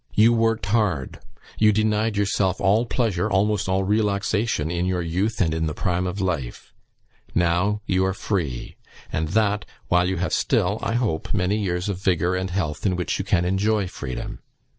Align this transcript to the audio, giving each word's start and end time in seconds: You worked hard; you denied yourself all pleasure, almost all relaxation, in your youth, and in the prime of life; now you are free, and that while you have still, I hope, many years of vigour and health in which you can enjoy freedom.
You 0.15 0.33
worked 0.33 0.65
hard; 0.65 1.19
you 1.59 1.71
denied 1.71 2.17
yourself 2.17 2.59
all 2.59 2.87
pleasure, 2.87 3.29
almost 3.29 3.69
all 3.69 3.83
relaxation, 3.83 4.71
in 4.71 4.87
your 4.87 5.03
youth, 5.03 5.39
and 5.39 5.53
in 5.53 5.67
the 5.67 5.75
prime 5.75 6.07
of 6.07 6.19
life; 6.19 6.73
now 7.35 7.81
you 7.85 8.03
are 8.05 8.11
free, 8.15 8.77
and 9.13 9.27
that 9.37 9.63
while 9.89 10.09
you 10.09 10.17
have 10.17 10.33
still, 10.33 10.79
I 10.81 10.93
hope, 10.95 11.35
many 11.35 11.57
years 11.59 11.87
of 11.87 12.01
vigour 12.01 12.35
and 12.35 12.49
health 12.49 12.83
in 12.83 12.95
which 12.95 13.19
you 13.19 13.25
can 13.25 13.45
enjoy 13.45 13.87
freedom. 13.87 14.39